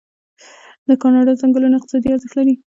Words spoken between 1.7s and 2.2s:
اقتصادي